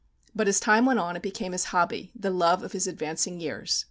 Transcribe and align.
But 0.33 0.47
as 0.47 0.59
time 0.59 0.87
went 0.87 0.97
on 0.97 1.15
it 1.15 1.21
became 1.21 1.51
his 1.51 1.65
hobby, 1.65 2.11
the 2.15 2.31
love 2.31 2.63
of 2.63 2.71
his 2.71 2.87
advancing 2.87 3.39
years. 3.39 3.79